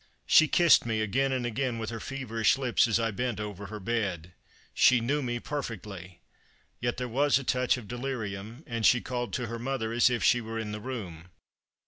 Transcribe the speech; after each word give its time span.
She 0.25 0.47
kissed 0.47 0.83
me 0.83 0.99
again 0.99 1.31
and 1.31 1.45
again 1.45 1.77
with 1.77 1.91
her 1.91 1.99
feverish 1.99 2.57
lips 2.57 2.87
as 2.87 2.99
I 2.99 3.11
bent 3.11 3.39
over 3.39 3.67
her 3.67 3.79
bed. 3.79 4.33
She 4.73 4.99
knew 4.99 5.21
me 5.21 5.39
perfectly. 5.39 6.21
Yet 6.79 6.97
there 6.97 7.07
was 7.07 7.37
a 7.37 7.43
touch 7.43 7.77
of 7.77 7.87
delirium; 7.87 8.63
and 8.65 8.83
she 8.83 8.99
called 8.99 9.31
to 9.33 9.45
her 9.45 9.59
mother 9.59 9.91
as 9.91 10.09
if 10.09 10.23
she 10.23 10.41
were 10.41 10.57
in 10.57 10.71
the 10.71 10.81
room. 10.81 11.27